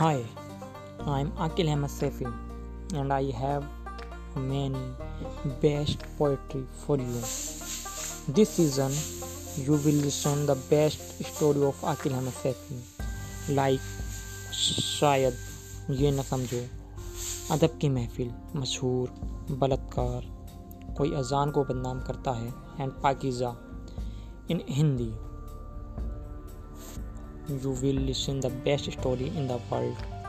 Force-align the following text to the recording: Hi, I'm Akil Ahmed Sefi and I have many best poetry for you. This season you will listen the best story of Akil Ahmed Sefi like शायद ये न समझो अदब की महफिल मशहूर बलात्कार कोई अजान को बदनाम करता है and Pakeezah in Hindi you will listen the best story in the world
Hi, 0.00 0.24
I'm 1.06 1.30
Akil 1.38 1.68
Ahmed 1.68 1.90
Sefi 1.90 2.24
and 2.94 3.12
I 3.12 3.30
have 3.32 3.64
many 4.34 4.80
best 5.60 5.98
poetry 6.16 6.64
for 6.86 6.96
you. 6.96 7.20
This 8.26 8.48
season 8.48 8.92
you 9.56 9.72
will 9.72 10.00
listen 10.06 10.46
the 10.46 10.54
best 10.70 11.22
story 11.22 11.62
of 11.64 11.84
Akil 11.84 12.14
Ahmed 12.14 12.32
Sefi 12.32 12.80
like 13.54 13.90
शायद 14.60 15.36
ये 16.00 16.10
न 16.10 16.22
समझो 16.30 16.64
अदब 17.54 17.78
की 17.80 17.88
महफिल 17.88 18.32
मशहूर 18.56 19.10
बलात्कार 19.60 20.30
कोई 20.98 21.14
अजान 21.24 21.50
को 21.50 21.64
बदनाम 21.64 22.00
करता 22.06 22.32
है 22.40 22.52
and 22.80 22.92
Pakeezah 23.02 23.56
in 24.50 24.64
Hindi 24.80 25.12
you 27.50 27.70
will 27.82 28.00
listen 28.10 28.40
the 28.40 28.50
best 28.50 28.90
story 28.92 29.26
in 29.36 29.46
the 29.48 29.58
world 29.70 30.19